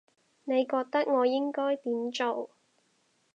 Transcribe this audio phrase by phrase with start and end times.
[0.45, 2.49] 你覺得我應該點做